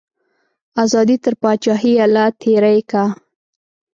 [0.83, 3.03] ازادي تر پاچاهیه لا تیری کا.